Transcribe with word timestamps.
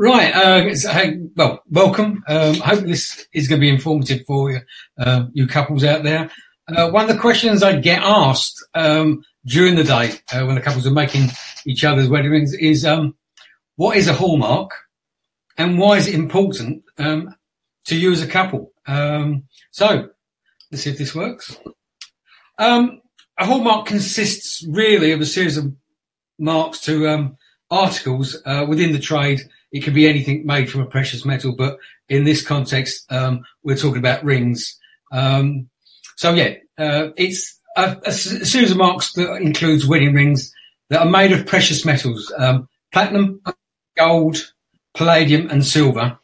Right. 0.00 0.34
Uh, 0.34 0.74
so, 0.74 0.90
hey, 0.90 1.18
well, 1.36 1.62
welcome. 1.70 2.24
Um, 2.26 2.62
I 2.62 2.74
hope 2.74 2.84
this 2.84 3.26
is 3.34 3.48
going 3.48 3.60
to 3.60 3.66
be 3.66 3.68
informative 3.68 4.24
for 4.26 4.50
you, 4.50 4.60
uh, 4.96 5.26
you 5.34 5.46
couples 5.46 5.84
out 5.84 6.04
there. 6.04 6.30
Uh, 6.66 6.88
one 6.88 7.04
of 7.04 7.14
the 7.14 7.20
questions 7.20 7.62
I 7.62 7.76
get 7.76 8.02
asked 8.02 8.66
um, 8.72 9.22
during 9.44 9.74
the 9.74 9.84
day 9.84 10.12
uh, 10.32 10.46
when 10.46 10.54
the 10.54 10.62
couples 10.62 10.86
are 10.86 10.90
making 10.90 11.28
each 11.66 11.84
other's 11.84 12.08
wedding 12.08 12.30
rings 12.30 12.54
is, 12.54 12.86
um, 12.86 13.14
what 13.76 13.98
is 13.98 14.08
a 14.08 14.14
hallmark, 14.14 14.70
and 15.58 15.78
why 15.78 15.98
is 15.98 16.08
it 16.08 16.14
important 16.14 16.82
um, 16.96 17.34
to 17.84 17.94
you 17.94 18.10
as 18.10 18.22
a 18.22 18.26
couple? 18.26 18.72
Um, 18.86 19.44
so, 19.70 20.08
let's 20.72 20.82
see 20.82 20.88
if 20.88 20.96
this 20.96 21.14
works. 21.14 21.58
Um, 22.58 23.02
a 23.36 23.44
hallmark 23.44 23.84
consists 23.84 24.66
really 24.66 25.12
of 25.12 25.20
a 25.20 25.26
series 25.26 25.58
of 25.58 25.74
marks 26.38 26.80
to 26.86 27.36
articles 27.70 28.40
uh, 28.46 28.64
within 28.66 28.92
the 28.92 28.98
trade 28.98 29.42
it 29.72 29.80
could 29.80 29.94
be 29.94 30.08
anything 30.08 30.46
made 30.46 30.70
from 30.70 30.82
a 30.82 30.86
precious 30.86 31.24
metal, 31.24 31.54
but 31.54 31.78
in 32.08 32.24
this 32.24 32.44
context, 32.44 33.10
um, 33.12 33.44
we're 33.62 33.76
talking 33.76 33.98
about 33.98 34.24
rings. 34.24 34.78
Um, 35.12 35.68
so 36.16 36.34
yeah, 36.34 36.54
uh, 36.76 37.10
it's 37.16 37.60
a, 37.76 37.96
a, 38.04 38.12
series 38.12 38.70
of 38.70 38.76
marks 38.76 39.12
that 39.14 39.40
includes 39.40 39.86
wedding 39.86 40.14
rings 40.14 40.52
that 40.88 41.00
are 41.00 41.08
made 41.08 41.32
of 41.32 41.46
precious 41.46 41.84
metals, 41.84 42.32
um, 42.36 42.68
platinum, 42.92 43.40
gold, 43.96 44.52
palladium, 44.94 45.48
and 45.50 45.64
silver. 45.64 46.18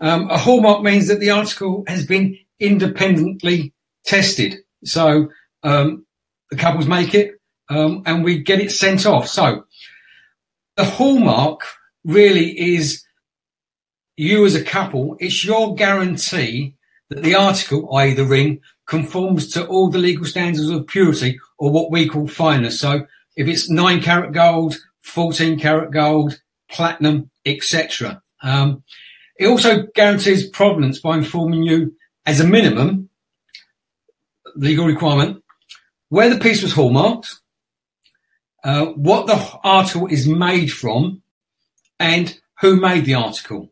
Um, 0.00 0.28
a 0.30 0.36
hallmark 0.36 0.82
means 0.82 1.08
that 1.08 1.20
the 1.20 1.30
article 1.30 1.84
has 1.86 2.06
been 2.06 2.38
independently 2.58 3.72
tested. 4.04 4.58
So 4.84 5.30
um, 5.62 6.04
the 6.50 6.56
couples 6.56 6.86
make 6.86 7.14
it, 7.14 7.40
um, 7.68 8.02
and 8.04 8.24
we 8.24 8.38
get 8.38 8.60
it 8.60 8.72
sent 8.72 9.06
off. 9.06 9.28
So 9.28 9.64
the 10.76 10.84
hallmark 10.84 11.62
really 12.04 12.74
is 12.76 13.04
you 14.16 14.44
as 14.44 14.54
a 14.54 14.64
couple, 14.64 15.16
it's 15.20 15.44
your 15.44 15.74
guarantee 15.74 16.74
that 17.08 17.22
the 17.22 17.34
article, 17.34 17.94
i.e. 17.96 18.14
the 18.14 18.24
ring, 18.24 18.60
conforms 18.86 19.48
to 19.52 19.66
all 19.66 19.88
the 19.88 19.98
legal 19.98 20.24
standards 20.24 20.68
of 20.68 20.86
purity 20.86 21.38
or 21.58 21.70
what 21.70 21.90
we 21.90 22.08
call 22.08 22.26
fineness. 22.26 22.80
So 22.80 23.06
if 23.36 23.48
it's 23.48 23.70
nine 23.70 24.02
carat 24.02 24.32
gold, 24.32 24.76
14 25.02 25.58
carat 25.58 25.90
gold, 25.90 26.40
platinum, 26.68 27.30
etc. 27.44 28.22
Um, 28.42 28.82
it 29.38 29.46
also 29.46 29.86
guarantees 29.94 30.48
provenance 30.50 31.00
by 31.00 31.16
informing 31.16 31.62
you 31.62 31.94
as 32.26 32.40
a 32.40 32.46
minimum 32.46 33.08
legal 34.54 34.86
requirement 34.86 35.42
where 36.08 36.28
the 36.28 36.38
piece 36.38 36.62
was 36.62 36.74
hallmarked, 36.74 37.40
uh, 38.64 38.86
what 38.86 39.26
the 39.26 39.58
article 39.64 40.06
is 40.06 40.28
made 40.28 40.70
from, 40.70 41.21
and 41.98 42.38
who 42.60 42.76
made 42.76 43.04
the 43.04 43.14
article. 43.14 43.70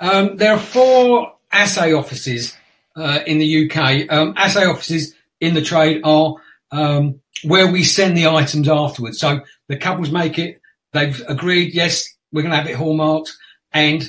Um, 0.00 0.36
there 0.36 0.52
are 0.52 0.58
four 0.58 1.36
assay 1.52 1.92
offices 1.92 2.56
uh, 2.96 3.20
in 3.26 3.38
the 3.38 3.70
UK. 3.70 4.10
Um, 4.10 4.34
assay 4.36 4.64
offices 4.64 5.14
in 5.40 5.54
the 5.54 5.62
trade 5.62 6.00
are 6.04 6.36
um, 6.72 7.20
where 7.44 7.70
we 7.70 7.84
send 7.84 8.16
the 8.16 8.26
items 8.26 8.68
afterwards. 8.68 9.18
So 9.18 9.40
the 9.68 9.76
couples 9.76 10.10
make 10.10 10.38
it, 10.38 10.60
they've 10.92 11.22
agreed, 11.28 11.74
yes, 11.74 12.08
we're 12.32 12.42
going 12.42 12.50
to 12.50 12.56
have 12.56 12.68
it 12.68 12.76
hallmarked, 12.76 13.32
and 13.72 14.02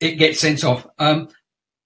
it 0.00 0.16
gets 0.16 0.40
sent 0.40 0.64
off. 0.64 0.86
Um, 0.98 1.28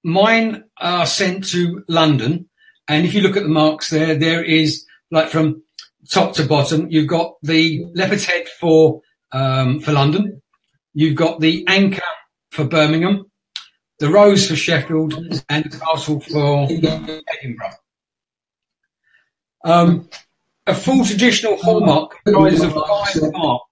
mine 0.03 0.65
are 0.79 1.07
sent 1.07 1.49
to 1.51 1.85
London, 1.89 2.49
and 2.89 3.07
if 3.07 3.15
you 3.15 3.21
look 3.21 3.37
at 3.37 3.43
the 3.43 3.49
marks 3.49 3.91
there, 3.91 4.15
there 4.15 4.43
is 4.43 4.85
like 5.11 5.29
from 5.29 5.63
top 6.11 6.35
to 6.35 6.47
bottom. 6.47 6.91
You've 6.91 7.09
got 7.09 7.37
the 7.43 7.85
leopard's 7.95 8.25
head 8.25 8.49
for 8.61 9.01
um, 9.33 9.81
for 9.81 9.93
London. 9.93 10.43
You've 10.95 11.17
got 11.17 11.41
the 11.41 11.65
anchor 11.69 12.03
for 12.51 12.65
Birmingham, 12.65 13.31
the 13.99 14.11
rose 14.11 14.49
for 14.49 14.57
Sheffield, 14.57 15.15
and 15.49 15.65
the 15.65 15.79
castle 15.79 16.21
for 16.21 16.69
Edinburgh. 16.71 17.71
Um, 19.65 20.09
a 20.67 20.75
full 20.75 21.05
traditional 21.05 21.57
hallmark 21.57 22.17
comprises 22.25 22.65
of 22.65 22.73
five 22.75 23.33
marks. 23.33 23.65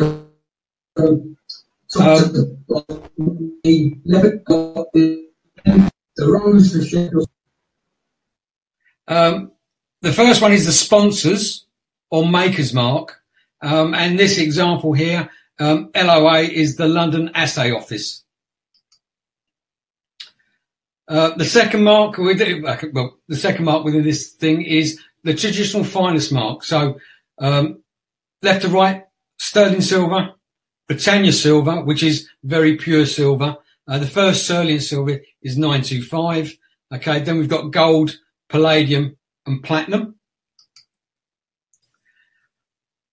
Um, 0.00 1.36
the 6.16 6.26
rose 6.26 6.72
for 6.72 6.84
Sheffield. 6.84 7.28
The 10.08 10.14
first 10.14 10.40
one 10.40 10.54
is 10.54 10.64
the 10.64 10.72
sponsors 10.72 11.66
or 12.08 12.26
maker's 12.26 12.72
mark. 12.72 13.20
Um, 13.60 13.92
and 13.92 14.18
this 14.18 14.38
example 14.38 14.94
here, 14.94 15.28
um, 15.58 15.90
LOA 15.94 16.38
is 16.38 16.76
the 16.76 16.88
London 16.88 17.30
Assay 17.34 17.72
Office. 17.72 18.24
Uh, 21.06 21.36
the 21.36 21.44
second 21.44 21.84
mark, 21.84 22.16
well, 22.16 22.34
the 22.34 23.36
second 23.36 23.66
mark 23.66 23.84
within 23.84 24.02
this 24.02 24.30
thing 24.30 24.62
is 24.62 24.98
the 25.24 25.34
traditional 25.34 25.84
fineness 25.84 26.32
mark. 26.32 26.64
So, 26.64 26.98
um, 27.36 27.82
left 28.40 28.62
to 28.62 28.70
right, 28.70 29.04
sterling 29.36 29.82
silver, 29.82 30.30
Britannia 30.86 31.32
silver, 31.32 31.84
which 31.84 32.02
is 32.02 32.26
very 32.44 32.78
pure 32.78 33.04
silver. 33.04 33.58
Uh, 33.86 33.98
the 33.98 34.06
first 34.06 34.46
sterling 34.46 34.80
silver 34.80 35.20
is 35.42 35.58
925. 35.58 36.56
Okay. 36.94 37.20
Then 37.20 37.36
we've 37.36 37.50
got 37.50 37.72
gold, 37.72 38.16
palladium, 38.48 39.17
and 39.48 39.62
platinum. 39.62 40.16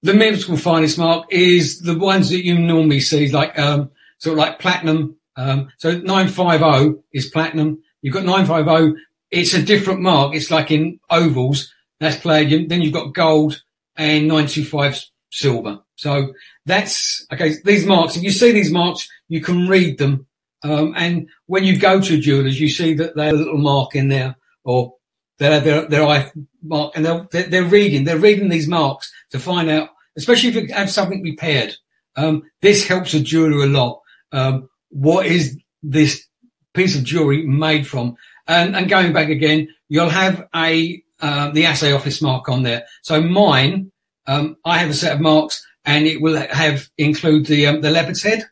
The 0.03 0.13
millesimal 0.13 0.59
fineness 0.59 0.97
mark 0.97 1.27
is 1.31 1.81
the 1.81 1.97
ones 1.97 2.29
that 2.29 2.45
you 2.45 2.59
normally 2.59 2.99
see, 2.99 3.31
like 3.31 3.57
um, 3.57 3.89
sort 4.19 4.33
of 4.33 4.37
like 4.37 4.59
platinum. 4.59 5.17
Um, 5.35 5.69
so 5.77 5.97
950 5.97 7.01
is 7.11 7.29
platinum. 7.29 7.81
You've 8.01 8.13
got 8.13 8.23
950. 8.25 9.01
It's 9.31 9.53
a 9.53 9.63
different 9.63 10.01
mark. 10.01 10.35
It's 10.35 10.51
like 10.51 10.69
in 10.69 10.99
ovals. 11.09 11.73
That's 11.99 12.17
palladium. 12.17 12.67
Then 12.67 12.81
you've 12.81 12.93
got 12.93 13.13
gold 13.13 13.63
and 13.95 14.27
925 14.27 15.03
silver. 15.31 15.79
So 15.95 16.33
that's 16.65 17.25
okay. 17.31 17.55
These 17.63 17.85
marks, 17.85 18.15
if 18.15 18.23
you 18.23 18.31
see 18.31 18.51
these 18.51 18.71
marks, 18.71 19.09
you 19.27 19.41
can 19.41 19.67
read 19.67 19.97
them. 19.97 20.27
Um, 20.63 20.93
and 20.95 21.29
when 21.47 21.63
you 21.63 21.77
go 21.77 22.01
to 22.01 22.19
jewelers, 22.19 22.59
you 22.59 22.69
see 22.69 22.93
that 22.95 23.15
there's 23.15 23.33
a 23.33 23.37
little 23.37 23.57
mark 23.57 23.95
in 23.95 24.09
there 24.09 24.35
or 24.63 24.93
their 25.37 26.05
eye 26.05 26.31
mark, 26.63 26.93
and 26.95 27.05
they're 27.05 27.45
they're 27.47 27.63
reading 27.63 28.03
they're 28.03 28.17
reading 28.17 28.49
these 28.49 28.67
marks 28.67 29.11
to 29.31 29.39
find 29.39 29.69
out, 29.69 29.89
especially 30.17 30.49
if 30.49 30.55
you 30.55 30.73
have 30.73 30.89
something 30.89 31.21
repaired. 31.21 31.75
Um, 32.15 32.43
this 32.61 32.87
helps 32.87 33.13
a 33.13 33.19
jeweler 33.19 33.65
a 33.65 33.67
lot. 33.67 34.01
Um, 34.31 34.69
what 34.89 35.25
is 35.25 35.57
this 35.83 36.25
piece 36.73 36.97
of 36.97 37.03
jewelry 37.03 37.45
made 37.45 37.85
from? 37.85 38.15
And, 38.47 38.75
and 38.75 38.89
going 38.89 39.11
back 39.11 39.29
again, 39.29 39.69
you'll 39.89 40.09
have 40.09 40.47
a 40.55 41.03
uh, 41.19 41.51
the 41.51 41.65
assay 41.65 41.91
office 41.91 42.21
mark 42.21 42.49
on 42.49 42.63
there. 42.63 42.85
So 43.01 43.21
mine, 43.21 43.91
um, 44.27 44.57
I 44.65 44.77
have 44.77 44.89
a 44.89 44.93
set 44.93 45.15
of 45.15 45.21
marks, 45.21 45.65
and 45.83 46.05
it 46.05 46.21
will 46.21 46.35
have 46.35 46.89
include 46.97 47.45
the 47.45 47.67
um, 47.67 47.81
the 47.81 47.91
leopard's 47.91 48.23
head. 48.23 48.43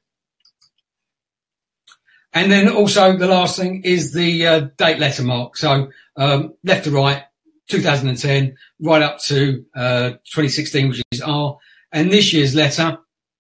And 2.34 2.52
then 2.52 2.68
also 2.68 3.16
the 3.16 3.28
last 3.28 3.60
thing 3.60 3.84
is 3.84 4.12
the 4.12 4.48
uh, 4.48 4.60
date 4.78 4.98
letter 5.00 5.24
mark. 5.24 5.56
So 5.56 5.90
um, 6.16 6.54
left 6.64 6.86
to 6.86 6.92
right, 6.92 7.24
2010, 7.70 8.56
right 8.80 9.02
up 9.02 9.20
to 9.20 9.66
uh, 9.76 10.12
2016, 10.32 10.90
which 10.90 11.02
is 11.12 11.22
R. 11.22 11.58
And 11.92 12.12
this 12.12 12.34
year's 12.34 12.56
letter 12.56 12.98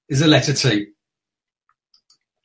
is 0.09 0.21
a 0.21 0.27
letter 0.27 0.53
T. 0.53 0.87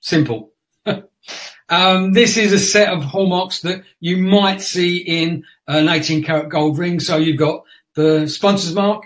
Simple. 0.01 0.53
um, 1.69 2.13
this 2.13 2.37
is 2.37 2.53
a 2.53 2.59
set 2.59 2.93
of 2.93 3.05
hallmarks 3.05 3.61
that 3.61 3.83
you 4.01 4.17
might 4.17 4.61
see 4.61 4.99
in 4.99 5.45
an 5.67 5.89
18 5.89 6.25
karat 6.25 6.49
gold 6.49 6.79
ring. 6.79 7.01
So 7.01 7.17
you've 7.17 7.39
got 7.39 7.65
the 7.95 8.29
sponsors 8.29 8.75
mark, 8.75 9.05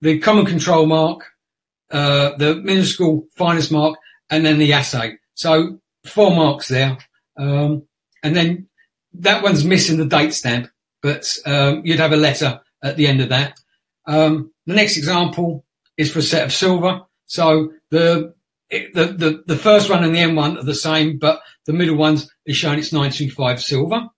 the 0.00 0.18
common 0.20 0.46
control 0.46 0.86
mark, 0.86 1.24
uh, 1.90 2.36
the 2.36 2.54
millesimal 2.54 3.26
fineness 3.36 3.70
mark, 3.70 3.98
and 4.30 4.44
then 4.44 4.58
the 4.58 4.72
assay. 4.72 5.18
So 5.34 5.80
four 6.06 6.34
marks 6.34 6.68
there. 6.68 6.98
Um, 7.36 7.84
and 8.22 8.34
then 8.34 8.67
that 9.18 9.42
one's 9.42 9.64
missing 9.64 9.98
the 9.98 10.06
date 10.06 10.34
stamp, 10.34 10.68
but 11.02 11.26
um, 11.46 11.82
you'd 11.84 12.00
have 12.00 12.12
a 12.12 12.16
letter 12.16 12.60
at 12.82 12.96
the 12.96 13.06
end 13.06 13.20
of 13.20 13.30
that. 13.30 13.58
Um, 14.06 14.52
the 14.66 14.74
next 14.74 14.96
example 14.96 15.64
is 15.96 16.12
for 16.12 16.20
a 16.20 16.22
set 16.22 16.44
of 16.44 16.52
silver. 16.52 17.02
So 17.26 17.72
the, 17.90 18.34
the, 18.70 18.84
the, 18.94 19.42
the 19.46 19.56
first 19.56 19.90
one 19.90 20.04
and 20.04 20.14
the 20.14 20.20
end 20.20 20.36
one 20.36 20.58
are 20.58 20.64
the 20.64 20.74
same, 20.74 21.18
but 21.18 21.40
the 21.66 21.72
middle 21.72 21.96
ones 21.96 22.30
is 22.46 22.56
showing 22.56 22.78
it's 22.78 22.92
925 22.92 23.60
silver. 23.60 24.08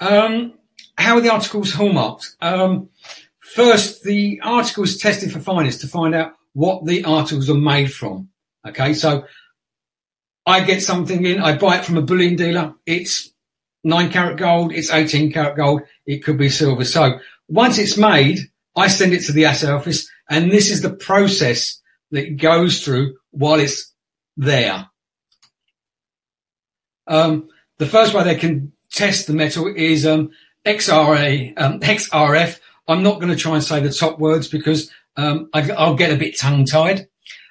Um, 0.00 0.54
how 0.96 1.16
are 1.16 1.20
the 1.20 1.32
articles 1.32 1.72
hallmarked? 1.72 2.34
Um, 2.40 2.88
first, 3.38 4.02
the 4.02 4.40
article 4.42 4.84
is 4.84 4.98
tested 4.98 5.32
for 5.32 5.38
fineness 5.38 5.78
to 5.78 5.88
find 5.88 6.14
out 6.14 6.32
what 6.54 6.84
the 6.84 7.04
articles 7.04 7.48
are 7.48 7.54
made 7.54 7.92
from. 7.92 8.28
Okay, 8.66 8.94
so 8.94 9.24
I 10.44 10.64
get 10.64 10.82
something 10.82 11.24
in, 11.24 11.40
I 11.40 11.56
buy 11.56 11.78
it 11.78 11.84
from 11.84 11.98
a 11.98 12.02
bullion 12.02 12.36
dealer. 12.36 12.74
It's 12.84 13.32
nine 13.84 14.10
carat 14.10 14.38
gold. 14.38 14.72
It's 14.72 14.90
18 14.90 15.32
carat 15.32 15.56
gold. 15.56 15.82
It 16.06 16.24
could 16.24 16.38
be 16.38 16.48
silver. 16.48 16.84
So 16.84 17.18
once 17.48 17.78
it's 17.78 17.96
made, 17.96 18.38
I 18.76 18.88
send 18.88 19.12
it 19.12 19.24
to 19.26 19.32
the 19.32 19.44
assay 19.46 19.70
office, 19.70 20.10
and 20.28 20.50
this 20.50 20.70
is 20.70 20.82
the 20.82 20.94
process 20.94 21.80
that 22.10 22.36
goes 22.38 22.84
through 22.84 23.16
while 23.30 23.60
it's 23.60 23.92
there. 24.36 24.88
Um, 27.06 27.48
the 27.78 27.86
first 27.86 28.14
way 28.14 28.24
they 28.24 28.36
can 28.36 28.72
test 28.90 29.26
the 29.26 29.32
metal 29.32 29.72
is 29.74 30.06
um, 30.06 30.30
XRA, 30.64 31.52
um, 31.56 31.80
XRF. 31.80 32.58
I'm 32.88 33.02
not 33.02 33.20
going 33.20 33.28
to 33.28 33.36
try 33.36 33.54
and 33.54 33.62
say 33.62 33.80
the 33.80 33.92
top 33.92 34.18
words 34.18 34.48
because 34.48 34.90
um, 35.16 35.50
I, 35.52 35.62
will 35.66 35.94
get 35.94 36.12
a 36.12 36.16
bit 36.16 36.38
tongue 36.38 36.64
tied. 36.64 37.08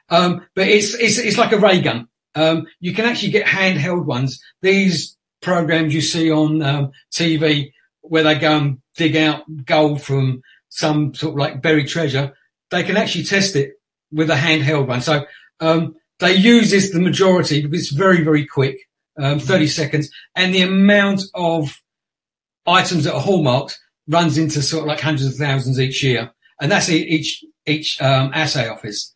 Um, 0.10 0.46
but 0.56 0.68
it's, 0.68 0.94
it's, 0.94 1.18
it's 1.18 1.38
like 1.38 1.54
a 1.54 1.60
ray 1.60 1.80
gun. 1.80 2.08
Um, 2.36 2.68
you 2.80 2.94
can 2.94 3.06
actually 3.06 3.32
get 3.32 3.46
handheld 3.46 4.06
ones. 4.06 4.42
These 4.62 5.18
programs 5.42 5.94
you 5.94 6.02
see 6.02 6.32
on 6.32 6.62
um, 6.62 6.92
TV 7.12 7.72
where 8.02 8.24
they 8.24 8.38
go 8.38 8.58
and 8.58 8.82
dig 8.96 9.16
out 9.16 9.44
gold 9.66 10.02
from 10.02 10.42
some 10.70 11.14
sort 11.14 11.34
of 11.34 11.40
like 11.40 11.62
buried 11.62 11.88
treasure, 11.88 12.34
they 12.70 12.84
can 12.84 12.98
actually 12.98 13.26
test 13.26 13.56
it 13.56 13.74
with 14.12 14.30
a 14.30 14.36
handheld 14.36 14.88
one. 14.88 15.02
So 15.02 15.26
um, 15.60 15.96
they 16.20 16.34
use 16.34 16.72
this 16.72 16.92
the 16.92 17.00
majority 17.00 17.62
because 17.62 17.82
it's 17.82 17.92
very, 17.92 18.24
very 18.24 18.46
quick, 18.46 18.78
um, 19.18 19.40
30 19.40 19.68
seconds, 19.68 20.10
and 20.36 20.54
the 20.54 20.62
amount 20.62 21.24
of 21.34 21.82
items 22.66 23.04
that 23.04 23.14
are 23.14 23.22
hallmarked 23.22 23.78
runs 24.08 24.38
into 24.38 24.62
sort 24.62 24.84
of 24.84 24.88
like 24.88 25.00
hundreds 25.00 25.26
of 25.26 25.36
thousands 25.36 25.80
each 25.80 26.04
year, 26.04 26.32
and 26.60 26.72
that's 26.72 26.90
each 26.90 27.44
each 27.66 28.02
um, 28.02 28.32
assay 28.34 28.68
office. 28.68 29.14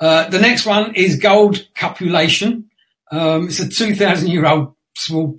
Uh, 0.00 0.28
the 0.28 0.40
next 0.40 0.66
one 0.66 0.94
is 0.94 1.18
gold 1.18 1.66
cupellation. 1.74 2.64
Um, 3.10 3.46
it's 3.46 3.60
a 3.60 3.68
2,000 3.68 4.28
year 4.28 4.46
old 4.46 4.74
small 4.96 5.38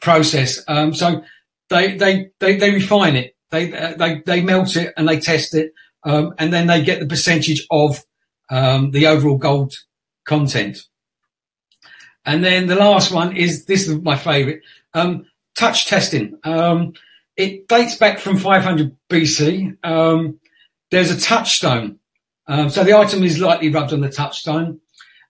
process. 0.00 0.62
Um, 0.66 0.94
so 0.94 1.22
they, 1.68 1.96
they, 1.96 2.30
they, 2.40 2.56
they, 2.56 2.72
refine 2.72 3.16
it. 3.16 3.36
They, 3.50 3.72
uh, 3.72 3.94
they, 3.96 4.22
they 4.26 4.40
melt 4.40 4.76
it 4.76 4.92
and 4.96 5.08
they 5.08 5.20
test 5.20 5.54
it. 5.54 5.72
Um, 6.02 6.34
and 6.38 6.52
then 6.52 6.66
they 6.66 6.82
get 6.82 7.00
the 7.00 7.06
percentage 7.06 7.66
of, 7.70 8.02
um, 8.50 8.90
the 8.90 9.06
overall 9.06 9.36
gold 9.36 9.74
content. 10.24 10.78
And 12.24 12.44
then 12.44 12.66
the 12.66 12.74
last 12.74 13.12
one 13.12 13.36
is, 13.36 13.64
this 13.64 13.86
is 13.86 14.00
my 14.00 14.16
favorite, 14.16 14.62
um, 14.92 15.26
touch 15.54 15.86
testing. 15.86 16.38
Um, 16.42 16.94
it 17.36 17.68
dates 17.68 17.96
back 17.96 18.18
from 18.18 18.38
500 18.38 18.96
BC. 19.08 19.76
Um, 19.84 20.40
there's 20.90 21.10
a 21.10 21.20
touchstone 21.20 21.99
um, 22.50 22.68
so 22.68 22.84
the 22.84 22.96
item 22.96 23.22
is 23.22 23.38
lightly 23.38 23.70
rubbed 23.70 23.92
on 23.92 24.00
the 24.00 24.10
touchstone 24.10 24.80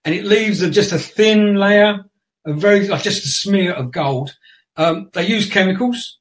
and 0.04 0.14
it 0.14 0.24
leaves 0.24 0.62
a, 0.62 0.70
just 0.70 0.92
a 0.92 0.98
thin 0.98 1.54
layer, 1.54 2.04
a 2.46 2.52
very, 2.54 2.88
like 2.88 3.02
just 3.02 3.24
a 3.24 3.28
smear 3.28 3.72
of 3.72 3.92
gold. 3.92 4.34
Um, 4.76 5.10
they 5.12 5.26
use 5.26 5.50
chemicals 5.50 6.18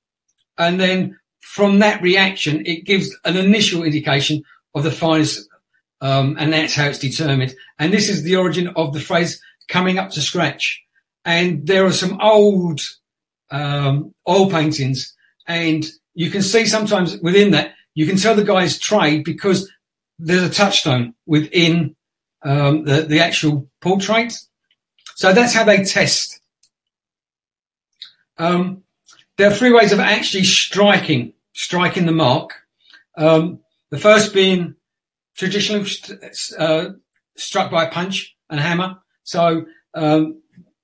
and 0.58 0.80
then 0.80 1.18
from 1.40 1.80
that 1.80 2.02
reaction, 2.02 2.66
it 2.66 2.86
gives 2.86 3.18
an 3.24 3.38
initial 3.38 3.84
indication 3.84 4.44
of 4.76 4.84
the 4.84 4.92
fineness, 4.92 5.48
um, 6.02 6.36
and 6.38 6.54
that's 6.54 6.76
how 6.76 6.86
it's 6.86 7.00
determined. 7.00 7.56
And 7.80 7.92
this 7.92 8.10
is 8.10 8.24
the 8.24 8.36
origin 8.36 8.68
of 8.76 8.94
the 8.94 9.00
phrase 9.00 9.42
coming 9.70 9.98
up 9.98 10.12
to 10.12 10.22
scratch. 10.22 10.84
And 11.26 11.66
there 11.66 11.86
are 11.86 11.94
some 11.94 12.20
old, 12.22 12.82
um, 13.52 14.14
oil 14.28 14.50
paintings 14.50 15.16
and 15.48 15.86
you 16.14 16.30
can 16.30 16.42
see 16.42 16.66
sometimes 16.66 17.18
within 17.22 17.52
that, 17.52 17.74
you 17.96 18.06
can 18.06 18.18
tell 18.18 18.36
the 18.36 18.44
guy's 18.44 18.78
trade 18.78 19.24
because 19.24 19.70
there's 20.20 20.44
a 20.44 20.50
touchstone 20.50 21.16
within 21.26 21.96
um, 22.44 22.84
the, 22.84 23.04
the 23.04 23.20
actual 23.22 23.70
portrait. 23.82 24.34
So 25.16 25.34
that's 25.34 25.54
how 25.54 25.64
they 25.64 25.84
test. 25.84 26.40
Um, 28.38 28.84
there 29.38 29.50
are 29.50 29.54
three 29.54 29.72
ways 29.72 29.92
of 29.92 30.00
actually 30.00 30.44
striking, 30.44 31.34
striking 31.54 32.06
the 32.06 32.12
mark. 32.12 32.52
Um, 33.18 33.60
the 33.90 33.98
first 33.98 34.34
being 34.34 34.76
traditionally 35.36 35.90
uh, 36.58 36.90
struck 37.36 37.72
by 37.72 37.86
punch 37.88 38.36
and 38.50 38.60
hammer. 38.60 38.98
So 39.24 39.66
um, 39.94 40.42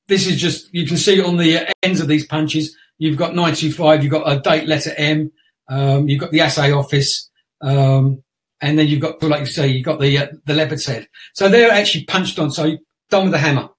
this 0.07 0.27
is 0.27 0.39
just 0.39 0.73
you 0.73 0.85
can 0.87 0.97
see 0.97 1.21
on 1.21 1.37
the 1.37 1.73
ends 1.83 1.99
of 1.99 2.07
these 2.07 2.25
punches. 2.25 2.75
You've 2.97 3.17
got 3.17 3.35
925. 3.35 4.03
You've 4.03 4.11
got 4.11 4.31
a 4.31 4.39
date 4.39 4.67
letter 4.67 4.93
M. 4.95 5.31
Um, 5.67 6.07
you've 6.07 6.21
got 6.21 6.31
the 6.31 6.41
assay 6.41 6.71
office. 6.71 7.29
Um, 7.61 8.23
and 8.61 8.79
then 8.79 8.87
you've 8.87 9.01
got, 9.01 9.21
like 9.21 9.41
you 9.41 9.45
say, 9.45 9.67
you've 9.67 9.85
got 9.85 9.99
the 9.99 10.17
uh, 10.17 10.27
the 10.45 10.53
leopard's 10.53 10.85
head. 10.85 11.07
So 11.33 11.49
they're 11.49 11.71
actually 11.71 12.05
punched 12.05 12.39
on, 12.39 12.51
so 12.51 12.77
done 13.09 13.23
with 13.23 13.31
the 13.31 13.37
hammer. 13.37 13.69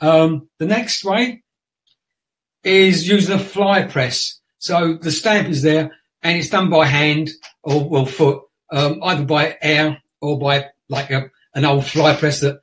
Um, 0.00 0.48
the 0.58 0.66
next 0.66 1.04
way 1.04 1.42
is 2.64 3.08
using 3.08 3.34
a 3.34 3.38
fly 3.38 3.82
press. 3.82 4.40
So 4.58 4.94
the 4.94 5.10
stamp 5.10 5.48
is 5.48 5.62
there, 5.62 5.96
and 6.22 6.38
it's 6.38 6.50
done 6.50 6.70
by 6.70 6.86
hand 6.86 7.30
or 7.62 7.88
well 7.88 8.06
foot, 8.06 8.42
um, 8.70 9.00
either 9.02 9.24
by 9.24 9.56
air 9.62 10.02
or 10.20 10.38
by 10.38 10.66
like 10.88 11.10
a, 11.10 11.30
an 11.54 11.64
old 11.64 11.86
fly 11.86 12.16
press 12.16 12.40
that 12.40 12.60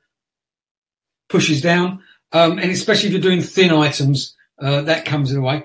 pushes 1.28 1.60
down. 1.60 2.02
Um, 2.32 2.58
and 2.58 2.70
especially 2.70 3.08
if 3.08 3.12
you're 3.14 3.22
doing 3.22 3.42
thin 3.42 3.70
items, 3.70 4.36
uh, 4.60 4.82
that 4.82 5.06
comes 5.06 5.30
in 5.30 5.36
the 5.36 5.42
way. 5.42 5.64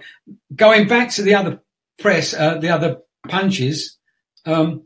Going 0.55 0.87
back 0.87 1.09
to 1.11 1.21
the 1.21 1.35
other 1.35 1.61
press, 1.99 2.33
uh, 2.33 2.57
the 2.57 2.69
other 2.69 2.99
punches, 3.27 3.97
um, 4.45 4.83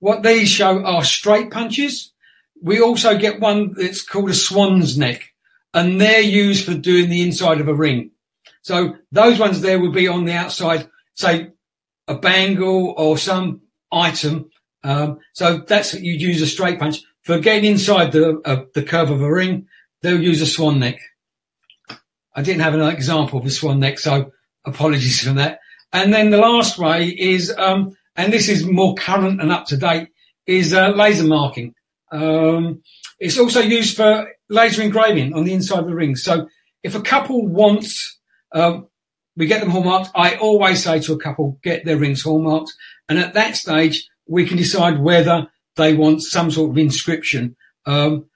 what 0.00 0.22
these 0.22 0.48
show 0.48 0.84
are 0.84 1.04
straight 1.04 1.50
punches. 1.50 2.12
We 2.60 2.80
also 2.80 3.16
get 3.18 3.40
one 3.40 3.74
that's 3.74 4.02
called 4.02 4.30
a 4.30 4.34
swan's 4.34 4.98
neck, 4.98 5.32
and 5.72 6.00
they're 6.00 6.20
used 6.20 6.64
for 6.64 6.74
doing 6.74 7.08
the 7.08 7.22
inside 7.22 7.60
of 7.60 7.68
a 7.68 7.74
ring. 7.74 8.10
So 8.62 8.96
those 9.12 9.38
ones 9.38 9.60
there 9.60 9.80
will 9.80 9.92
be 9.92 10.08
on 10.08 10.24
the 10.24 10.34
outside, 10.34 10.88
say 11.14 11.52
a 12.06 12.14
bangle 12.14 12.94
or 12.96 13.18
some 13.18 13.62
item. 13.92 14.50
Um, 14.82 15.18
so 15.32 15.58
that's 15.58 15.94
you'd 15.94 16.20
use 16.20 16.42
a 16.42 16.46
straight 16.46 16.78
punch 16.78 17.02
for 17.22 17.38
getting 17.38 17.70
inside 17.70 18.12
the 18.12 18.40
uh, 18.44 18.64
the 18.74 18.82
curve 18.82 19.10
of 19.10 19.22
a 19.22 19.32
ring. 19.32 19.68
They'll 20.02 20.22
use 20.22 20.40
a 20.40 20.46
swan 20.46 20.78
neck. 20.78 21.00
I 22.34 22.42
didn't 22.42 22.62
have 22.62 22.74
an 22.74 22.82
example 22.82 23.40
of 23.40 23.46
a 23.46 23.50
swan 23.50 23.80
neck, 23.80 23.98
so 23.98 24.32
apologies 24.64 25.22
for 25.22 25.34
that. 25.34 25.60
And 25.92 26.12
then 26.12 26.30
the 26.30 26.38
last 26.38 26.78
way 26.78 27.08
is 27.08 27.52
um, 27.56 27.96
and 28.18 28.32
this 28.32 28.48
is 28.48 28.66
more 28.66 28.96
current 28.96 29.40
and 29.40 29.52
up 29.52 29.66
to 29.66 29.76
date, 29.76 30.08
is 30.46 30.74
uh, 30.74 30.88
laser 30.90 31.24
marking. 31.24 31.74
Um, 32.10 32.82
it's 33.18 33.38
also 33.38 33.60
used 33.60 33.96
for 33.96 34.28
laser 34.50 34.82
engraving 34.82 35.34
on 35.34 35.44
the 35.44 35.54
inside 35.54 35.80
of 35.80 35.86
the 35.86 35.94
rings. 35.94 36.24
So 36.24 36.48
if 36.82 36.94
a 36.94 37.00
couple 37.00 37.46
wants, 37.46 38.18
um, 38.52 38.88
we 39.36 39.46
get 39.46 39.60
them 39.60 39.70
hallmarked. 39.70 40.10
I 40.16 40.34
always 40.34 40.82
say 40.82 40.98
to 41.00 41.12
a 41.12 41.18
couple, 41.18 41.60
get 41.62 41.84
their 41.84 41.96
rings 41.96 42.22
hallmarked. 42.22 42.72
And 43.08 43.18
at 43.18 43.34
that 43.34 43.56
stage, 43.56 44.08
we 44.26 44.46
can 44.46 44.56
decide 44.56 44.98
whether 44.98 45.46
they 45.76 45.94
want 45.94 46.22
some 46.22 46.50
sort 46.50 46.70
of 46.70 46.78
inscription. 46.78 47.56
Um, 47.86 48.26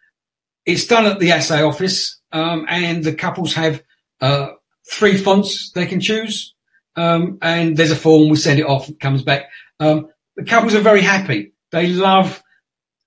it's 0.65 0.87
done 0.87 1.07
at 1.07 1.19
the 1.19 1.33
assay 1.33 1.61
office, 1.63 2.21
um, 2.31 2.67
and 2.69 3.03
the 3.03 3.15
couples 3.15 3.55
have 3.55 3.83
uh, 4.21 4.51
three 4.89 5.17
fonts 5.17 5.73
they 5.73 5.87
can 5.87 6.01
choose. 6.01 6.52
Um, 6.95 7.39
and 7.41 7.77
there's 7.77 7.91
a 7.91 7.97
form, 7.97 8.29
we 8.29 8.37
send 8.37 8.61
it 8.61 8.67
off, 8.67 8.89
it 8.89 9.01
comes 9.01 9.23
back. 9.23 9.51
Um, 9.81 10.09
the 10.37 10.45
couples 10.45 10.75
are 10.75 10.81
very 10.81 11.01
happy. 11.03 11.53
They 11.71 11.89
love 11.89 12.43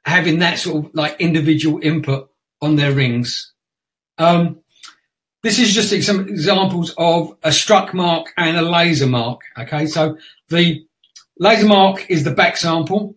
having 0.06 0.40
that 0.40 0.60
sort 0.60 0.86
of 0.86 0.96
like 0.96 1.20
individual 1.20 1.80
input 1.82 2.30
on 2.62 2.76
their 2.76 2.92
rings. 2.92 3.54
Um, 4.18 4.60
this 5.44 5.60
is 5.60 5.74
just 5.74 6.04
some 6.04 6.28
examples 6.28 6.94
of 6.98 7.38
a 7.44 7.52
struck 7.52 7.94
mark 7.94 8.34
and 8.38 8.58
a 8.58 8.64
laser 8.64 9.06
mark. 9.06 9.42
Okay, 9.58 9.86
so 9.86 10.18
the 10.50 10.84
laser 11.38 11.68
mark 11.68 12.10
is 12.10 12.24
the 12.24 12.32
back 12.32 12.58
sample. 12.58 13.16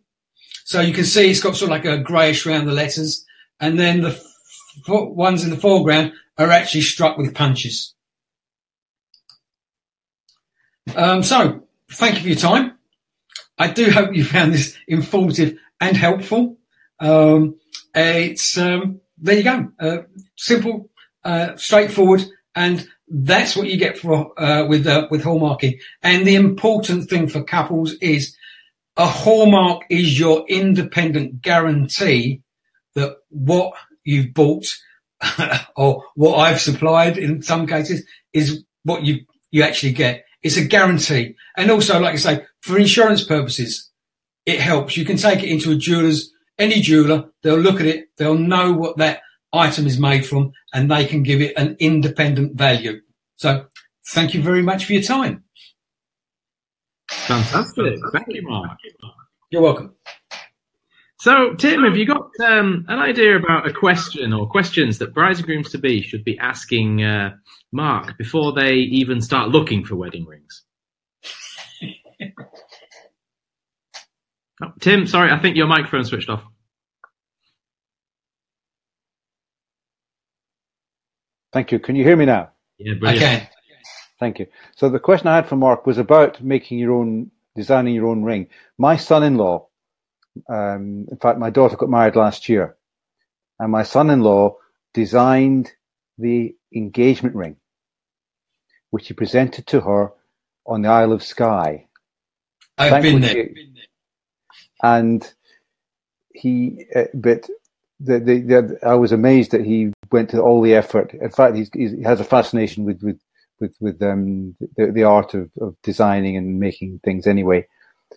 So 0.65 0.83
you 0.83 0.93
can 0.93 1.05
see 1.05 1.31
it's 1.31 1.41
got 1.41 1.57
sort 1.57 1.71
of 1.71 1.77
like 1.79 1.87
a 1.87 2.03
greyish 2.03 2.47
around 2.47 2.67
the 2.67 2.73
letters, 2.73 3.25
and 3.59 3.79
then 3.79 4.03
the 4.03 4.11
f- 4.11 4.87
ones 4.87 5.43
in 5.43 5.49
the 5.49 5.57
foreground 5.57 6.13
are 6.37 6.51
actually 6.51 6.83
struck 6.83 7.17
with 7.17 7.35
punches. 7.35 7.95
Um, 10.97 11.23
so 11.23 11.65
thank 11.93 12.17
you 12.17 12.23
for 12.23 12.29
your 12.29 12.37
time. 12.37 12.79
I 13.59 13.69
do 13.69 13.91
hope 13.91 14.15
you 14.15 14.25
found 14.25 14.53
this 14.53 14.77
informative 14.87 15.59
and 15.81 15.97
helpful. 15.97 16.57
Um, 17.01 17.57
it's 17.95 18.57
um, 18.57 19.01
there 19.19 19.37
you 19.37 19.43
go, 19.43 19.69
uh, 19.81 19.99
simple, 20.37 20.91
uh, 21.25 21.57
straightforward, 21.57 22.25
and 22.55 22.87
that's 23.09 23.57
what 23.57 23.69
you 23.69 23.77
get 23.77 23.99
for 23.99 24.39
uh, 24.41 24.67
with 24.67 24.87
uh, 24.87 25.09
with 25.11 25.25
hallmarking. 25.25 25.81
And 26.03 26.27
the 26.27 26.37
important 26.37 27.09
thing 27.09 27.29
for 27.29 27.43
couples 27.43 27.95
is 28.01 28.37
a 28.97 29.07
hallmark 29.07 29.83
is 29.91 30.19
your 30.19 30.45
independent 30.49 31.41
guarantee 31.41 32.43
that 32.95 33.17
what 33.29 33.73
you've 34.05 34.35
bought 34.35 34.67
or 35.77 36.05
what 36.15 36.37
I've 36.37 36.61
supplied 36.61 37.17
in 37.17 37.43
some 37.43 37.67
cases 37.67 38.05
is 38.33 38.65
what 38.85 39.05
you 39.05 39.25
you 39.51 39.63
actually 39.63 39.93
get. 39.93 40.25
It's 40.43 40.57
a 40.57 40.65
guarantee. 40.65 41.35
And 41.57 41.71
also, 41.71 42.01
like 42.01 42.15
I 42.15 42.19
say, 42.19 42.47
for 42.61 42.79
insurance 42.79 43.25
purposes, 43.25 43.91
it 44.47 44.61
helps. 44.61 44.97
You 44.97 45.05
can 45.05 45.17
take 45.17 45.43
it 45.43 45.51
into 45.51 45.73
a 45.73 45.75
jeweler's, 45.75 46.33
any 46.59 46.81
jeweler, 46.81 47.31
they'll 47.43 47.59
look 47.59 47.81
at 47.81 47.87
it, 47.87 48.09
they'll 48.17 48.39
know 48.39 48.73
what 48.73 48.97
that 48.99 49.21
item 49.53 49.87
is 49.87 49.99
made 49.99 50.27
from, 50.27 50.53
and 50.73 50.91
they 50.91 51.05
can 51.05 51.23
give 51.23 51.41
it 51.41 51.57
an 51.57 51.77
independent 51.79 52.57
value. 52.57 53.01
So 53.37 53.67
thank 54.11 54.35
you 54.35 54.43
very 54.43 54.63
much 54.63 54.85
for 54.85 54.93
your 54.93 55.03
time. 55.03 55.45
Fantastic. 57.11 57.99
Thank 58.13 58.29
you, 58.29 58.43
Mark. 58.43 58.79
You're 59.51 59.63
welcome. 59.63 59.95
So, 61.21 61.55
Tim, 61.55 61.83
have 61.83 61.97
you 61.97 62.07
got 62.07 62.31
um, 62.45 62.85
an 62.87 63.01
idea 63.01 63.37
about 63.37 63.67
a 63.67 63.73
question 63.73 64.33
or 64.33 64.49
questions 64.49 64.99
that 64.99 65.15
brides 65.15 65.41
and 65.41 65.47
grooms 65.47 65.73
to 65.73 65.79
be 65.79 66.01
should 66.01 66.23
be 66.23 66.39
asking 66.39 67.03
uh, 67.03 67.35
Mark 67.73 68.17
before 68.17 68.53
they 68.53 68.75
even 68.75 69.21
start 69.21 69.49
looking 69.49 69.85
for 69.85 69.97
wedding 69.97 70.27
rings? 70.27 70.63
oh, 74.63 74.73
Tim, 74.81 75.09
sorry, 75.09 75.33
I 75.33 75.41
think 75.41 75.57
your 75.57 75.67
microphone 75.67 76.05
switched 76.05 76.31
off. 76.31 76.45
Thank 81.53 81.73
you. 81.73 81.81
Can 81.81 81.97
you 81.97 82.05
hear 82.05 82.17
me 82.17 82.27
now? 82.27 82.51
Yeah, 82.79 82.95
brilliant. 82.95 83.25
I 83.25 83.39
can. 83.39 83.49
Thank 84.21 84.39
you. 84.39 84.47
So 84.77 84.89
the 84.89 85.01
question 85.01 85.27
I 85.27 85.35
had 85.35 85.49
for 85.49 85.57
Mark 85.57 85.85
was 85.85 85.99
about 85.99 86.41
making 86.41 86.79
your 86.79 86.93
own, 86.93 87.33
designing 87.57 87.95
your 87.95 88.07
own 88.07 88.23
ring. 88.23 88.47
My 88.79 88.95
son-in-law, 88.95 89.67
um, 90.49 91.07
in 91.11 91.17
fact, 91.21 91.39
my 91.39 91.51
daughter 91.51 91.77
got 91.77 91.89
married 91.89 92.17
last 92.17 92.49
year, 92.49 92.77
and 93.59 93.71
my 93.73 93.83
son-in-law 93.83 94.57
designed 94.95 95.73
the 96.19 96.55
engagement 96.75 97.35
ring, 97.35 97.57
which 98.91 99.09
he 99.09 99.15
presented 99.15 99.67
to 99.69 99.81
her 99.81 100.13
on 100.67 100.83
the 100.83 100.89
Isle 100.89 101.13
of 101.13 101.23
Skye. 101.23 101.87
I've 102.77 103.03
been 103.03 103.21
there. 103.21 103.33
Thankfully- 103.33 103.75
and 104.83 105.35
he, 106.33 106.87
uh, 106.95 107.05
but 107.15 107.49
the, 108.01 108.21
the, 108.21 108.41
the, 108.41 108.79
I 108.87 108.95
was 108.95 109.11
amazed 109.13 109.51
that 109.51 109.65
he 109.65 109.93
went 110.13 110.31
to 110.31 110.41
all 110.41 110.63
the 110.63 110.75
effort. 110.75 111.13
In 111.15 111.31
fact, 111.31 111.57
he's, 111.57 111.71
he's, 111.75 111.93
he 111.93 112.03
has 112.03 112.21
a 112.21 112.25
fascination 112.25 112.85
with 112.85 113.03
with 113.03 113.21
with, 113.61 113.75
with 113.81 114.01
um, 114.03 114.55
the, 114.77 114.93
the 114.93 115.03
art 115.03 115.35
of, 115.35 115.51
of 115.61 115.75
designing 115.83 116.37
and 116.37 116.61
making 116.61 117.01
things 117.05 117.27
anyway. 117.27 117.67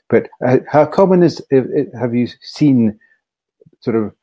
But 0.09 0.29
uh, 0.45 0.59
how 0.69 0.85
common 0.85 1.23
is 1.23 1.41
have 1.49 2.13
you 2.13 2.27
seen 2.41 2.99
sort 3.79 3.95
of 3.95 4.13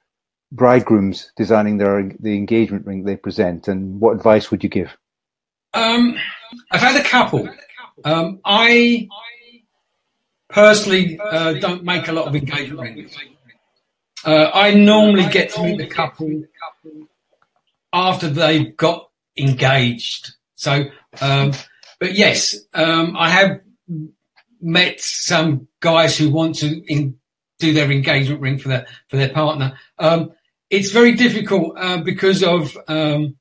bridegrooms 0.52 1.32
designing 1.36 1.78
their 1.78 2.10
the 2.20 2.36
engagement 2.36 2.86
ring 2.86 3.04
they 3.04 3.16
present, 3.16 3.68
and 3.68 4.00
what 4.00 4.14
advice 4.14 4.50
would 4.50 4.62
you 4.62 4.70
give? 4.70 4.96
Um, 5.74 6.16
I've 6.70 6.80
had 6.80 7.00
a 7.00 7.04
couple. 7.04 7.48
Um, 8.04 8.40
I 8.44 9.08
personally 10.48 11.18
uh, 11.18 11.54
don't 11.54 11.84
make 11.84 12.08
a 12.08 12.12
lot 12.12 12.26
of 12.26 12.34
engagement 12.34 12.80
rings. 12.80 13.16
Uh, 14.24 14.50
I 14.52 14.74
normally 14.74 15.28
get 15.28 15.50
to 15.50 15.62
meet 15.62 15.78
the 15.78 15.86
couple 15.86 16.44
after 17.92 18.28
they've 18.28 18.76
got 18.76 19.08
engaged. 19.36 20.32
So, 20.56 20.84
um, 21.20 21.52
but 22.00 22.14
yes, 22.14 22.56
um, 22.74 23.16
I 23.16 23.30
have 23.30 23.60
met 24.60 25.00
some 25.00 25.68
guys 25.80 26.16
who 26.16 26.30
want 26.30 26.56
to 26.56 26.82
in, 26.86 27.18
do 27.58 27.72
their 27.72 27.90
engagement 27.90 28.40
ring 28.40 28.58
for 28.58 28.68
their 28.68 28.86
for 29.08 29.16
their 29.16 29.30
partner. 29.30 29.78
Um, 29.98 30.32
it's 30.70 30.92
very 30.92 31.12
difficult 31.12 31.78
uh, 31.78 31.98
because 31.98 32.42
of 32.42 32.76
um, 32.88 33.36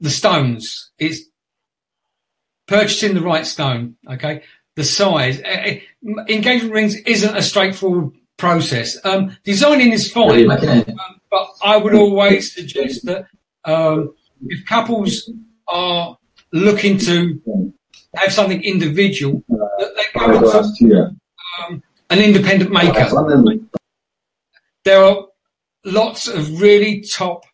the 0.00 0.10
stones. 0.10 0.90
It's 0.98 1.20
purchasing 2.66 3.14
the 3.14 3.20
right 3.20 3.46
stone. 3.46 3.96
Okay, 4.08 4.42
the 4.76 4.84
size. 4.84 5.40
Uh, 5.40 5.80
engagement 6.28 6.72
rings 6.72 6.96
isn't 6.96 7.36
a 7.36 7.42
straightforward 7.42 8.12
process. 8.36 8.96
Um, 9.04 9.36
designing 9.44 9.92
is 9.92 10.10
fine, 10.10 10.50
um, 10.50 11.20
but 11.30 11.48
I 11.62 11.76
would 11.76 11.94
always 11.94 12.54
suggest 12.54 13.04
that 13.04 13.26
um, 13.64 14.14
if 14.46 14.66
couples 14.66 15.30
are 15.68 16.16
looking 16.52 16.98
to 16.98 17.74
have 18.14 18.32
something 18.32 18.62
individual, 18.62 19.44
go 20.26 20.62
to 20.78 21.16
um, 21.68 21.82
an 22.10 22.18
independent 22.18 22.70
maker. 22.70 23.08
There 24.84 25.02
are 25.02 25.26
lots 25.84 26.28
of 26.28 26.60
really 26.60 27.02
top 27.02 27.44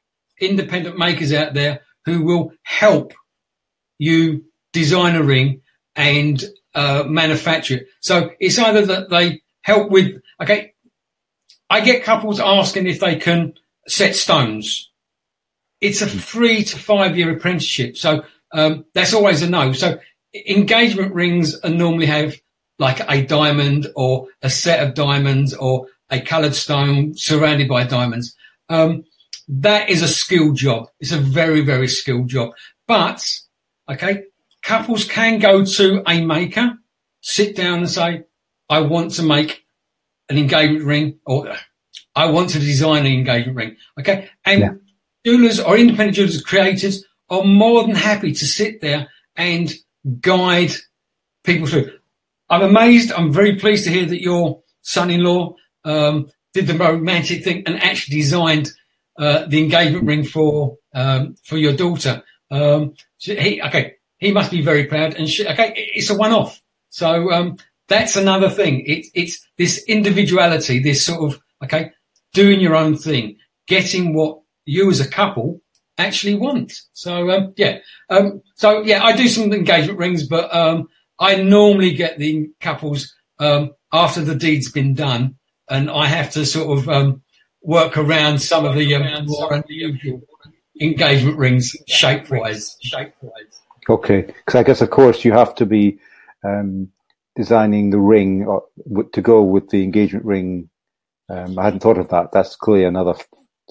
independent 0.41 0.99
makers 0.99 1.33
out 1.33 1.55
there 1.55 1.81
who 2.05 2.23
will 2.23 2.53
help 2.63 3.13
you 3.99 4.45
design 4.73 5.17
a 5.17 5.23
ring 5.23 5.63
and 5.95 6.43
uh, 6.75 7.05
manufacture 7.07 7.77
it. 7.77 7.89
So 8.01 8.31
it's 8.39 8.59
either 8.59 8.87
that 8.87 9.11
they 9.11 9.43
help 9.63 9.91
with, 9.91 10.21
okay, 10.41 10.75
I 11.69 11.81
get 11.81 12.05
couples 12.05 12.39
asking 12.39 12.87
if 12.87 13.01
they 13.01 13.17
can 13.17 13.55
set 13.89 14.15
stones. 14.15 14.91
It's 15.81 16.03
a 16.03 16.07
three 16.07 16.65
to 16.65 16.79
five 16.79 17.17
year 17.17 17.37
apprenticeship. 17.37 17.97
So 17.97 18.25
um, 18.53 18.85
that's 18.95 19.15
always 19.15 19.43
a 19.43 19.51
no. 19.51 19.73
So 19.73 19.99
engagement 20.47 21.15
rings 21.15 21.57
normally 21.65 22.07
have 22.07 22.37
like 22.79 23.01
a 23.09 23.25
diamond 23.25 23.87
or 23.95 24.29
a 24.43 24.51
set 24.51 24.87
of 24.87 24.95
diamonds 24.95 25.55
or 25.55 25.87
a 26.11 26.21
coloured 26.21 26.55
stone 26.55 27.15
surrounded 27.17 27.69
by 27.69 27.85
diamonds. 27.85 28.37
Um, 28.69 29.05
that 29.49 29.89
is 29.89 30.03
a 30.03 30.09
skilled 30.09 30.57
job. 30.57 30.89
It's 31.01 31.13
a 31.13 31.19
very, 31.19 31.61
very 31.61 31.89
skilled 31.89 32.29
job. 32.29 32.53
But, 32.87 33.25
okay, 33.89 34.25
couples 34.63 35.05
can 35.05 35.39
go 35.39 35.65
to 35.65 36.03
a 36.07 36.25
maker, 36.25 36.79
sit 37.21 37.57
down 37.57 37.79
and 37.79 37.91
say, 37.91 38.25
I 38.69 38.81
want 38.81 39.13
to 39.13 39.23
make 39.23 39.65
an 40.29 40.39
engagement 40.39 40.85
ring 40.85 41.19
or 41.25 41.57
I 42.15 42.31
want 42.31 42.51
to 42.51 42.59
design 42.59 43.07
an 43.07 43.13
engagement 43.13 43.57
ring. 43.57 43.77
Okay. 44.01 44.29
And 44.45 44.61
yeah. 44.61 44.71
jewelers 45.25 45.61
or 45.61 45.77
independent 45.77 46.17
jewelers, 46.17 46.43
creators 46.43 47.05
are 47.31 47.45
more 47.45 47.83
than 47.83 47.95
happy 47.95 48.33
to 48.33 48.47
sit 48.47 48.81
there 48.81 49.09
and 49.37 49.73
guide 50.21 50.73
people 51.45 51.67
through. 51.67 51.93
I'm 52.49 52.63
amazed. 52.63 53.13
I'm 53.13 53.33
very 53.33 53.57
pleased 53.57 53.85
to 53.85 53.91
hear 53.91 54.07
that 54.07 54.23
your 54.23 54.63
son-in-law 54.83 55.55
um, 55.85 56.29
did 56.55 56.67
the 56.67 56.75
romantic 56.75 57.45
thing 57.45 57.65
and 57.67 57.83
actually 57.83 58.17
designed 58.17 58.71
uh, 59.19 59.47
the 59.47 59.63
engagement 59.63 60.05
ring 60.05 60.25
for 60.25 60.77
um, 60.95 61.37
for 61.45 61.57
your 61.57 61.75
daughter. 61.75 62.23
Um, 62.51 62.95
he, 63.19 63.61
okay, 63.63 63.95
he 64.19 64.33
must 64.33 64.51
be 64.51 64.63
very 64.63 64.85
proud. 64.85 65.15
And 65.15 65.29
she, 65.29 65.47
okay, 65.47 65.73
it's 65.95 66.11
a 66.11 66.17
one-off. 66.17 66.61
So 66.91 67.33
um, 67.33 67.57
that's 67.89 68.17
another 68.17 68.51
thing. 68.51 68.85
It, 68.87 69.07
it's 69.15 69.47
this 69.59 69.85
individuality, 69.85 70.79
this 70.79 71.05
sort 71.05 71.33
of 71.33 71.41
okay, 71.65 71.93
doing 72.33 72.61
your 72.61 72.77
own 72.77 72.97
thing, 72.97 73.39
getting 73.67 74.15
what 74.15 74.41
you 74.65 74.91
as 74.91 75.01
a 75.01 75.09
couple 75.09 75.61
actually 75.99 76.35
want. 76.35 76.81
So 76.93 77.31
um, 77.31 77.55
yeah, 77.57 77.79
um, 78.11 78.43
so 78.55 78.83
yeah, 78.83 79.03
I 79.03 79.17
do 79.17 79.29
some 79.29 79.53
engagement 79.53 79.99
rings, 79.99 80.29
but 80.29 80.55
um, 80.55 80.89
I 81.19 81.37
normally 81.37 81.93
get 81.93 82.19
the 82.19 82.51
couples 82.61 83.15
um, 83.39 83.75
after 83.93 84.23
the 84.23 84.35
deed's 84.35 84.71
been 84.71 84.95
done, 84.95 85.37
and 85.69 85.91
I 85.91 86.07
have 86.07 86.31
to 86.33 86.45
sort 86.45 86.79
of 86.79 86.89
um, 86.89 87.23
work 87.63 87.97
around 87.97 88.41
some 88.41 88.65
of 88.65 88.75
the 88.75 88.95
um, 88.95 89.27
more 89.27 89.53
unusual 89.55 90.23
engagement 90.81 91.39
rings 91.39 91.75
shape 91.87 92.31
wise. 92.31 92.77
Shape 92.81 93.15
wise. 93.21 93.61
Okay, 93.89 94.23
because 94.23 94.55
I 94.55 94.63
guess 94.63 94.81
of 94.81 94.91
course 94.91 95.25
you 95.25 95.33
have 95.33 95.55
to 95.57 95.67
be 95.67 95.99
designing 97.35 97.91
the 97.91 97.99
ring 97.99 98.47
or, 98.47 98.65
to 99.13 99.21
go 99.21 99.43
with 99.43 99.69
the 99.71 99.83
engagement 99.83 100.25
ring. 100.25 100.71
I 101.29 101.47
hadn't 101.63 101.81
thought 101.81 101.99
of 101.99 102.09
that. 102.09 102.33
That's 102.33 102.57
clearly 102.57 102.85
another 102.85 103.15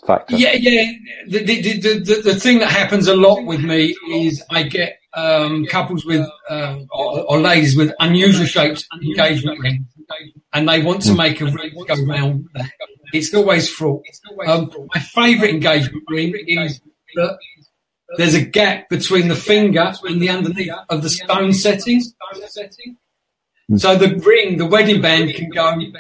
factor. 0.05 0.35
Yeah, 0.35 0.53
yeah. 0.53 0.91
The, 1.27 1.43
the, 1.45 1.61
the, 1.61 1.99
the, 1.99 2.21
the 2.21 2.35
thing 2.35 2.59
that 2.59 2.69
happens 2.69 3.07
a 3.07 3.15
lot 3.15 3.45
with 3.45 3.61
me 3.61 3.95
is 4.11 4.43
I 4.49 4.63
get 4.63 4.99
um, 5.15 5.65
couples 5.65 6.05
with 6.05 6.27
uh, 6.49 6.77
or, 6.91 7.21
or, 7.21 7.39
ladies 7.39 7.75
with 7.75 7.93
unusual 7.99 8.45
shaped 8.45 8.85
engagement 9.01 9.59
rings, 9.59 9.85
and 10.53 10.67
they 10.67 10.83
want 10.83 11.01
to 11.03 11.11
hmm. 11.11 11.17
make 11.17 11.41
a 11.41 11.45
ring 11.45 11.73
go 11.87 11.95
round. 12.05 12.47
that. 12.53 12.69
It's 13.13 13.33
always 13.33 13.69
fraught. 13.69 14.03
Um, 14.45 14.71
my 14.93 14.99
favourite 14.99 15.53
engagement 15.53 16.03
ring 16.09 16.33
is 16.47 16.81
that 17.15 17.37
there's 18.17 18.33
a 18.33 18.41
gap 18.41 18.89
between 18.89 19.27
the 19.29 19.35
finger 19.35 19.93
and 20.03 20.21
the 20.21 20.29
underneath 20.29 20.71
of 20.89 21.01
the 21.01 21.09
stone 21.09 21.53
setting. 21.53 22.01
So 23.77 23.95
the 23.95 24.15
ring, 24.17 24.57
the 24.57 24.65
wedding 24.65 25.01
band 25.01 25.33
can 25.33 25.49
go 25.49 25.67
underneath. 25.67 25.95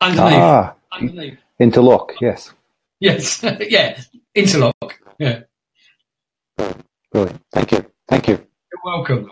Ah, 0.00 0.74
underneath. 0.92 1.38
Interlock, 1.60 2.14
yes. 2.20 2.52
Yes, 3.00 3.42
yeah, 3.60 4.00
interlock. 4.34 4.98
Yeah. 5.18 5.42
Brilliant. 7.16 7.40
Thank 7.50 7.72
you. 7.72 7.86
Thank 8.08 8.28
you. 8.28 8.34
You're 8.34 8.82
welcome. 8.84 9.30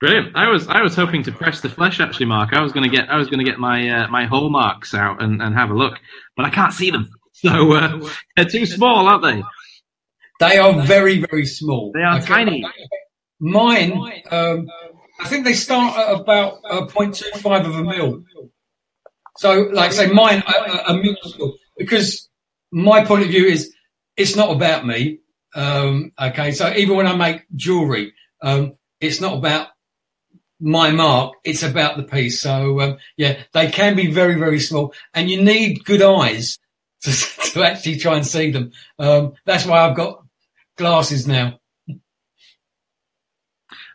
Brilliant. 0.00 0.36
I 0.36 0.50
was 0.50 0.68
I 0.68 0.82
was 0.82 0.94
hoping 0.94 1.22
to 1.22 1.32
press 1.32 1.62
the 1.62 1.70
flesh 1.70 1.98
actually, 1.98 2.26
Mark. 2.26 2.52
I 2.52 2.60
was 2.60 2.72
going 2.72 2.84
to 2.84 2.94
get 2.94 3.08
I 3.08 3.16
was 3.16 3.28
going 3.30 3.38
to 3.38 3.50
get 3.50 3.58
my 3.58 3.88
uh, 3.88 4.08
my 4.08 4.26
hallmarks 4.26 4.92
out 4.92 5.22
and, 5.22 5.40
and 5.40 5.54
have 5.54 5.70
a 5.70 5.74
look, 5.74 5.98
but 6.36 6.44
I 6.44 6.50
can't 6.50 6.74
see 6.74 6.90
them. 6.90 7.08
So 7.34 7.72
uh, 7.72 8.08
they're 8.36 8.44
too 8.44 8.66
small, 8.66 9.08
aren't 9.08 9.22
they? 9.22 9.42
They 10.38 10.58
are 10.58 10.82
very 10.82 11.24
very 11.24 11.46
small. 11.46 11.90
They 11.92 12.02
are 12.02 12.18
okay. 12.18 12.26
tiny. 12.26 12.64
Mine, 13.40 14.22
um, 14.30 14.68
I 15.18 15.28
think 15.28 15.46
they 15.46 15.54
start 15.54 15.98
at 15.98 16.20
about 16.20 16.60
uh, 16.68 16.86
0.25 16.86 17.66
of 17.66 17.74
a 17.74 17.82
mil. 17.82 18.22
So, 19.38 19.70
like 19.72 19.92
say, 19.92 20.12
mine 20.12 20.44
a, 20.46 20.92
a 20.92 20.94
minuscule 20.94 21.56
because 21.78 22.28
my 22.70 23.04
point 23.04 23.22
of 23.22 23.28
view 23.30 23.46
is 23.46 23.72
it's 24.16 24.36
not 24.36 24.54
about 24.54 24.86
me. 24.86 25.20
Um, 25.54 26.12
okay, 26.20 26.52
so 26.52 26.72
even 26.74 26.96
when 26.96 27.06
I 27.06 27.16
make 27.16 27.46
jewelry, 27.54 28.14
um, 28.40 28.74
it's 29.00 29.20
not 29.20 29.36
about 29.36 29.68
my 30.60 30.92
mark. 30.92 31.34
It's 31.44 31.62
about 31.62 31.96
the 31.96 32.04
piece. 32.04 32.40
So 32.40 32.80
um, 32.80 32.98
yeah, 33.16 33.42
they 33.52 33.68
can 33.70 33.96
be 33.96 34.10
very 34.10 34.36
very 34.36 34.60
small, 34.60 34.94
and 35.12 35.30
you 35.30 35.42
need 35.42 35.84
good 35.84 36.02
eyes 36.02 36.58
to, 37.02 37.10
to 37.52 37.64
actually 37.64 37.96
try 37.96 38.16
and 38.16 38.26
see 38.26 38.50
them. 38.50 38.72
Um, 38.98 39.34
that's 39.44 39.66
why 39.66 39.80
I've 39.80 39.96
got 39.96 40.24
glasses 40.76 41.26
now. 41.26 41.58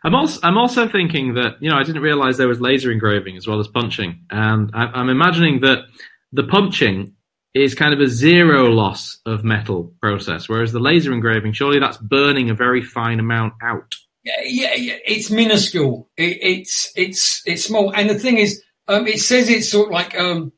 I'm 0.04 0.14
also 0.14 0.40
I'm 0.42 0.56
also 0.56 0.88
thinking 0.88 1.34
that 1.34 1.60
you 1.60 1.70
know 1.70 1.76
I 1.76 1.82
didn't 1.82 2.02
realize 2.02 2.36
there 2.36 2.48
was 2.48 2.60
laser 2.60 2.92
engraving 2.92 3.36
as 3.36 3.48
well 3.48 3.58
as 3.58 3.68
punching, 3.68 4.26
and 4.30 4.70
I, 4.74 4.86
I'm 4.86 5.08
imagining 5.08 5.60
that 5.62 5.86
the 6.32 6.44
punching 6.44 7.14
is 7.54 7.74
kind 7.74 7.94
of 7.94 8.00
a 8.00 8.08
zero 8.08 8.70
loss 8.70 9.18
of 9.26 9.44
metal 9.44 9.92
process, 10.00 10.48
whereas 10.48 10.72
the 10.72 10.78
laser 10.78 11.12
engraving 11.12 11.52
surely 11.52 11.78
that's 11.78 11.96
burning 11.98 12.50
a 12.50 12.54
very 12.54 12.82
fine 12.82 13.20
amount 13.20 13.54
out. 13.62 13.94
Yeah, 14.24 14.34
yeah, 14.44 14.74
yeah. 14.74 14.96
it's 15.06 15.30
minuscule. 15.30 16.08
It, 16.16 16.38
it's 16.42 16.92
it's 16.96 17.42
it's 17.46 17.64
small, 17.64 17.92
and 17.94 18.10
the 18.10 18.18
thing 18.18 18.38
is, 18.38 18.62
um, 18.86 19.06
it 19.06 19.20
says 19.20 19.48
it's 19.48 19.70
sort 19.70 19.88
of 19.88 19.92
like 19.92 20.18
um, 20.18 20.52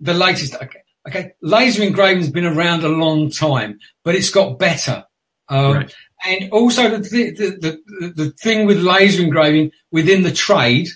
the 0.00 0.14
latest. 0.14 0.54
Okay, 0.54 0.82
okay, 1.08 1.32
laser 1.40 1.82
engraving's 1.82 2.30
been 2.30 2.46
around 2.46 2.84
a 2.84 2.88
long 2.88 3.30
time, 3.30 3.78
but 4.04 4.14
it's 4.14 4.30
got 4.30 4.58
better. 4.58 5.04
Um, 5.48 5.74
right. 5.74 5.94
And 6.24 6.52
also 6.52 6.88
the, 6.88 6.98
the, 7.00 7.80
the, 8.00 8.12
the, 8.14 8.30
thing 8.40 8.64
with 8.64 8.80
laser 8.80 9.22
engraving 9.22 9.72
within 9.90 10.22
the 10.22 10.30
trade 10.30 10.86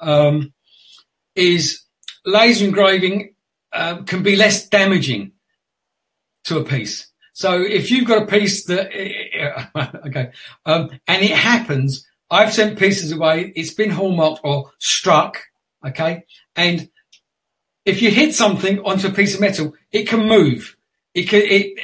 um, 0.00 0.52
is 1.36 1.84
laser 2.26 2.64
engraving 2.64 3.33
uh, 3.74 4.02
can 4.02 4.22
be 4.22 4.36
less 4.36 4.68
damaging 4.68 5.32
to 6.44 6.58
a 6.58 6.64
piece. 6.64 7.08
So 7.32 7.60
if 7.60 7.90
you've 7.90 8.06
got 8.06 8.22
a 8.22 8.26
piece 8.26 8.64
that, 8.66 8.90
okay, 10.06 10.30
um, 10.64 10.90
and 11.08 11.22
it 11.22 11.32
happens, 11.32 12.06
I've 12.30 12.52
sent 12.52 12.78
pieces 12.78 13.12
away, 13.12 13.52
it's 13.56 13.74
been 13.74 13.90
hallmarked 13.90 14.40
or 14.44 14.70
struck, 14.78 15.38
okay, 15.86 16.24
and 16.54 16.88
if 17.84 18.00
you 18.00 18.10
hit 18.10 18.34
something 18.34 18.78
onto 18.80 19.08
a 19.08 19.12
piece 19.12 19.34
of 19.34 19.40
metal, 19.40 19.74
it 19.92 20.08
can 20.08 20.26
move. 20.26 20.76
It 21.12 21.28
can, 21.28 21.42
it, 21.42 21.78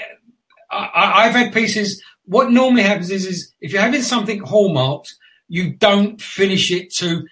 I, 0.70 1.26
I've 1.26 1.34
had 1.34 1.52
pieces 1.52 2.02
what 2.30 2.52
normally 2.52 2.84
happens 2.84 3.10
is, 3.10 3.26
is 3.26 3.52
if 3.60 3.72
you're 3.72 3.82
having 3.82 4.02
something 4.02 4.38
hallmarked, 4.38 5.16
you 5.48 5.72
don't 5.72 6.22
finish 6.22 6.70
it 6.70 6.94
to 6.94 7.26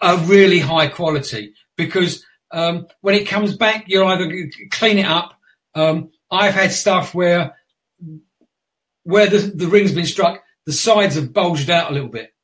a 0.00 0.16
really 0.16 0.58
high 0.58 0.88
quality 0.88 1.52
because 1.76 2.24
um, 2.50 2.86
when 3.00 3.14
it 3.14 3.28
comes 3.28 3.56
back, 3.56 3.84
you 3.88 4.04
either 4.04 4.50
clean 4.70 4.98
it 4.98 5.06
up. 5.06 5.34
Um, 5.74 6.10
I've 6.30 6.54
had 6.54 6.72
stuff 6.72 7.14
where 7.14 7.56
where 9.08 9.26
the, 9.26 9.38
the 9.38 9.68
ring's 9.68 9.92
been 9.92 10.04
struck, 10.04 10.42
the 10.66 10.72
sides 10.72 11.14
have 11.14 11.32
bulged 11.32 11.70
out 11.70 11.90
a 11.90 11.94
little 11.94 12.10
bit. 12.10 12.34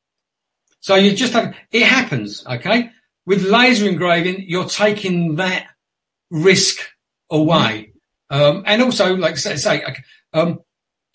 So 0.79 0.95
you 0.95 1.15
just 1.15 1.33
have, 1.33 1.55
it 1.71 1.83
happens, 1.83 2.45
okay? 2.45 2.89
With 3.25 3.43
laser 3.43 3.87
engraving, 3.87 4.45
you're 4.47 4.65
taking 4.65 5.35
that 5.35 5.67
risk 6.31 6.79
away. 7.29 7.93
Um, 8.31 8.63
and 8.65 8.81
also, 8.81 9.15
like 9.15 9.37
say, 9.37 9.57
say 9.57 9.83
um, 10.33 10.59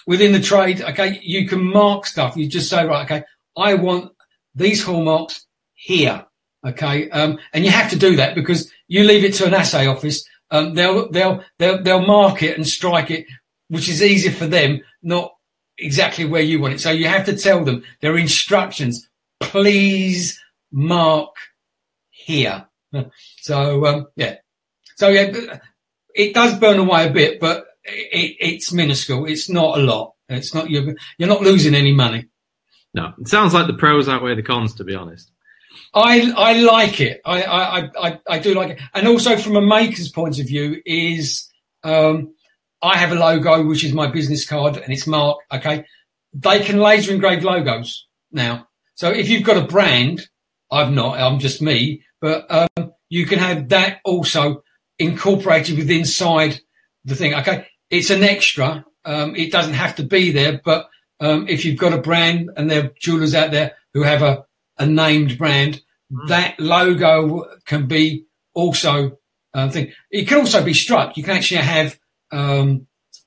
within 0.06 0.32
the 0.32 0.40
trade, 0.40 0.82
okay, 0.82 1.18
you 1.20 1.48
can 1.48 1.64
mark 1.64 2.06
stuff. 2.06 2.36
You 2.36 2.48
just 2.48 2.70
say, 2.70 2.86
right, 2.86 3.04
okay, 3.04 3.24
I 3.56 3.74
want 3.74 4.12
these 4.54 4.84
hallmarks 4.84 5.46
here. 5.74 6.26
Okay. 6.66 7.08
Um, 7.10 7.38
and 7.52 7.64
you 7.64 7.70
have 7.70 7.90
to 7.90 7.98
do 7.98 8.16
that 8.16 8.34
because 8.34 8.70
you 8.88 9.04
leave 9.04 9.24
it 9.24 9.34
to 9.34 9.46
an 9.46 9.54
assay 9.54 9.86
office. 9.86 10.24
Um, 10.50 10.74
they'll, 10.74 11.10
they'll, 11.10 11.42
they'll, 11.58 11.82
they'll 11.82 12.06
mark 12.06 12.42
it 12.42 12.56
and 12.56 12.66
strike 12.66 13.10
it, 13.10 13.26
which 13.68 13.88
is 13.88 14.02
easier 14.02 14.32
for 14.32 14.46
them, 14.46 14.80
not 15.02 15.32
exactly 15.78 16.24
where 16.24 16.42
you 16.42 16.60
want 16.60 16.74
it. 16.74 16.80
So 16.80 16.90
you 16.90 17.08
have 17.08 17.26
to 17.26 17.36
tell 17.36 17.64
them 17.64 17.84
their 18.00 18.16
instructions. 18.16 19.08
Please 19.40 20.40
mark 20.70 21.34
here. 22.10 22.66
So, 23.42 23.86
um, 23.86 24.06
yeah. 24.16 24.36
So 24.96 25.08
yeah, 25.08 25.58
it 26.14 26.34
does 26.34 26.58
burn 26.58 26.78
away 26.78 27.08
a 27.08 27.10
bit, 27.10 27.40
but 27.40 27.64
it, 27.84 28.36
it's 28.38 28.72
minuscule. 28.72 29.26
It's 29.26 29.48
not 29.48 29.78
a 29.78 29.82
lot. 29.82 30.14
It's 30.28 30.54
not 30.54 30.70
you're 30.70 30.94
you're 31.18 31.28
not 31.28 31.42
losing 31.42 31.74
any 31.74 31.92
money. 31.94 32.26
No, 32.94 33.12
it 33.18 33.28
sounds 33.28 33.54
like 33.54 33.66
the 33.66 33.74
pros 33.74 34.08
outweigh 34.08 34.34
the 34.34 34.42
cons. 34.42 34.74
To 34.74 34.84
be 34.84 34.94
honest, 34.94 35.32
I 35.94 36.32
I 36.36 36.60
like 36.60 37.00
it. 37.00 37.20
I 37.24 37.42
I 37.42 37.90
I, 38.08 38.20
I 38.28 38.38
do 38.38 38.54
like 38.54 38.70
it, 38.70 38.80
and 38.94 39.08
also 39.08 39.36
from 39.36 39.56
a 39.56 39.60
maker's 39.60 40.10
point 40.10 40.38
of 40.38 40.46
view 40.46 40.80
is 40.84 41.48
um, 41.82 42.34
I 42.82 42.96
have 42.96 43.12
a 43.12 43.16
logo 43.16 43.64
which 43.66 43.84
is 43.84 43.92
my 43.92 44.08
business 44.08 44.46
card 44.46 44.76
and 44.76 44.92
it's 44.92 45.06
marked. 45.06 45.42
Okay, 45.52 45.84
they 46.32 46.60
can 46.60 46.78
laser 46.78 47.12
engrave 47.12 47.44
logos 47.44 48.06
now. 48.30 48.68
So 48.94 49.10
if 49.10 49.28
you've 49.28 49.44
got 49.44 49.56
a 49.56 49.66
brand, 49.66 50.28
I've 50.70 50.92
not. 50.92 51.18
I'm 51.18 51.38
just 51.38 51.62
me, 51.62 52.04
but 52.20 52.46
um, 52.50 52.92
you 53.08 53.26
can 53.26 53.38
have 53.38 53.68
that 53.70 54.00
also 54.04 54.62
incorporated 54.98 55.76
with 55.76 55.90
inside 55.90 56.60
the 57.04 57.14
thing. 57.14 57.34
Okay, 57.34 57.66
it's 57.88 58.10
an 58.10 58.22
extra. 58.22 58.84
Um, 59.04 59.34
it 59.34 59.50
doesn't 59.50 59.74
have 59.74 59.96
to 59.96 60.02
be 60.02 60.30
there, 60.30 60.60
but 60.62 60.88
um, 61.20 61.48
if 61.48 61.64
you've 61.64 61.78
got 61.78 61.92
a 61.92 62.00
brand 62.00 62.50
and 62.56 62.70
there 62.70 62.84
are 62.84 62.92
jewelers 62.98 63.34
out 63.34 63.50
there 63.50 63.72
who 63.94 64.02
have 64.02 64.22
a, 64.22 64.44
a 64.80 64.86
named 64.86 65.38
brand, 65.38 65.80
mm. 66.12 66.28
that 66.28 66.58
logo 66.58 67.46
can 67.64 67.86
be 67.86 68.24
also 68.54 69.18
uh, 69.54 69.68
thing. 69.68 69.92
It 70.10 70.26
can 70.26 70.38
also 70.38 70.64
be 70.64 70.74
struck. 70.74 71.16
You 71.16 71.22
can 71.22 71.36
actually 71.36 71.60
have 71.60 71.98
um, 72.32 72.86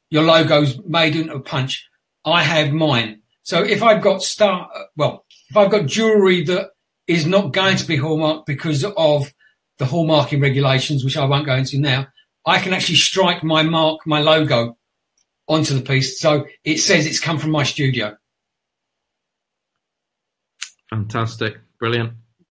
your 0.09 0.23
logos 0.23 0.79
made 0.85 1.15
into 1.15 1.33
a 1.33 1.39
punch. 1.39 1.87
I 2.25 2.43
have 2.43 2.73
mine. 2.73 3.21
So 3.43 3.61
if 3.63 3.83
I've 3.83 4.01
got 4.01 4.23
star, 4.23 4.69
well, 4.95 5.25
if 5.49 5.57
I've 5.57 5.71
got 5.71 5.85
jewelry 5.85 6.43
that 6.45 6.71
is 7.07 7.25
not 7.25 7.53
going 7.53 7.77
to 7.77 7.87
be 7.87 7.97
hallmarked 7.97 8.45
because 8.45 8.83
of 8.83 9.33
the 9.77 9.85
hallmarking 9.85 10.41
regulations, 10.41 11.03
which 11.03 11.17
I 11.17 11.25
won't 11.25 11.45
go 11.45 11.55
into 11.55 11.79
now, 11.79 12.07
I 12.45 12.59
can 12.59 12.73
actually 12.73 12.95
strike 12.95 13.43
my 13.43 13.63
mark, 13.63 14.05
my 14.05 14.21
logo 14.21 14.77
onto 15.47 15.73
the 15.73 15.81
piece. 15.81 16.19
So 16.19 16.45
it 16.63 16.77
says 16.77 17.05
it's 17.05 17.19
come 17.19 17.37
from 17.37 17.51
my 17.51 17.63
studio. 17.63 18.15
Fantastic. 20.93 21.59
Brilliant. 21.79 22.13